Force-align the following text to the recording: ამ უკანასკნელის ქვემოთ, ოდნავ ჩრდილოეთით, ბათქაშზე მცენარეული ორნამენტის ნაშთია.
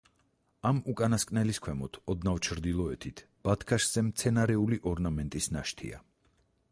ამ 0.69 0.77
უკანასკნელის 0.93 1.59
ქვემოთ, 1.65 1.99
ოდნავ 2.13 2.41
ჩრდილოეთით, 2.47 3.23
ბათქაშზე 3.49 4.05
მცენარეული 4.09 4.83
ორნამენტის 4.93 5.51
ნაშთია. 5.59 6.05